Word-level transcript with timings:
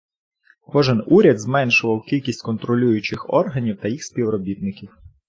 Кожен 0.61 1.03
Уряд 1.07 1.39
зменшував 1.39 2.03
кількість 2.05 2.41
контролюючих 2.45 3.29
органів 3.29 3.77
та 3.81 3.87
їх 3.87 4.03
співробітників. 4.03 4.97